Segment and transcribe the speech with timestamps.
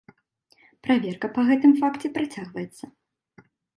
[0.87, 2.85] Праверка па гэтым факце працягваецца.